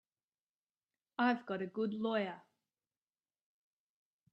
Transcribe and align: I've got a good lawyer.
I've 1.19 1.45
got 1.45 1.61
a 1.61 1.67
good 1.67 1.93
lawyer. 1.93 2.41